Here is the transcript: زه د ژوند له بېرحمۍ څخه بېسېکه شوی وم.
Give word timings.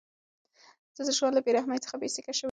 زه 0.95 1.01
د 1.07 1.09
ژوند 1.17 1.33
له 1.35 1.41
بېرحمۍ 1.45 1.79
څخه 1.85 1.95
بېسېکه 2.01 2.31
شوی 2.33 2.37
وم. 2.37 2.39